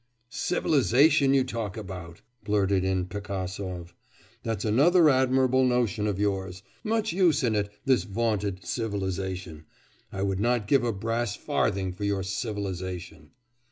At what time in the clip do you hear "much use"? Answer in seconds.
6.83-7.43